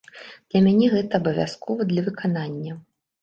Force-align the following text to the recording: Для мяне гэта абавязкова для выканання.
Для 0.53 0.61
мяне 0.67 0.87
гэта 0.93 1.19
абавязкова 1.19 1.87
для 1.91 2.05
выканання. 2.09 2.73